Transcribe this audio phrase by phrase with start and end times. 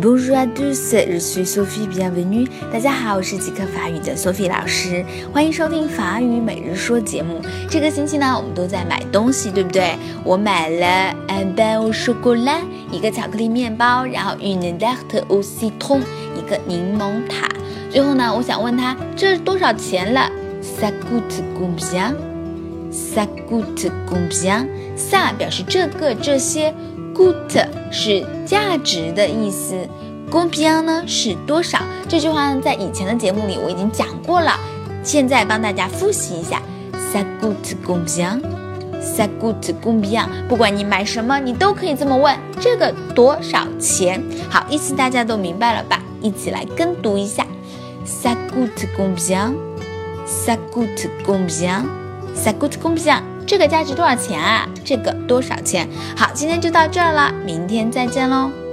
[0.00, 2.48] Bonjour à tous, je suis Sophie, bienvenue.
[2.72, 7.40] 大家好，我是即刻法语的 Sophie 老师，欢迎收听法语每日说节目。
[7.68, 9.96] 这个星期呢，我们都在买东西，对不对？
[10.22, 12.60] 我买了 un pain au chocolat，
[12.92, 16.02] 一个巧克力面包，然后 une tarte au citron，
[16.36, 17.48] 一个柠檬塔。
[17.90, 20.30] 最后呢，我想问他这是多少钱了
[20.62, 26.72] ？Ça coûte combien？Ça coûte combien？Ça 表示这个这些。
[27.14, 27.58] Good
[27.90, 29.86] 是价值的意思。
[30.30, 31.80] 公平呢是多少？
[32.08, 34.58] 这句话呢在以前的节目里我已经讲过了，
[35.02, 36.62] 现在帮大家复习一下。
[37.12, 38.42] Sa gut 公平
[39.00, 44.22] ，Sa gut 公平，不管你买什么，你都可以这么问：这个多少钱？
[44.50, 46.02] 好，意思大家都明白了吧？
[46.20, 47.46] 一起来跟读一下
[48.04, 49.56] ：Sa gut 公平
[50.26, 51.70] ，Sa gut 公平
[52.34, 53.14] ，Sa gut 公平。
[53.48, 54.68] 这个价值多少钱啊？
[54.84, 55.88] 这个多少钱？
[56.14, 58.67] 好，今天就到这儿了，明天再见喽。